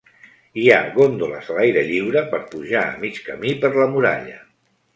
Hi 0.61 0.63
ha 0.75 0.79
góndoles 0.95 1.51
a 1.51 1.57
l'aire 1.59 1.83
lliure 1.91 2.25
per 2.33 2.41
pujar 2.55 2.81
a 2.89 2.99
mig 3.05 3.23
camí 3.29 3.53
per 3.67 3.75
la 3.77 3.89
muralla. 3.95 4.39